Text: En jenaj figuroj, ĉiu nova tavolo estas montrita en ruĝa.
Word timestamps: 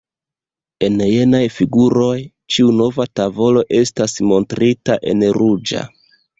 En 0.87 0.95
jenaj 1.07 1.41
figuroj, 1.57 2.15
ĉiu 2.55 2.73
nova 2.79 3.09
tavolo 3.21 3.65
estas 3.83 4.19
montrita 4.33 5.01
en 5.15 5.31
ruĝa. 5.41 5.89